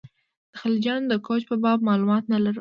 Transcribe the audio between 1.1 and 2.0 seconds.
د کوچ په باب